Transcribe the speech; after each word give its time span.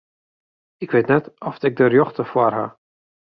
Ik 0.83 0.91
wit 0.91 1.07
net 1.07 1.25
oft 1.49 1.63
ik 1.67 1.73
de 1.77 1.85
rjochte 1.91 2.23
foar 2.31 2.53
haw. 2.59 2.71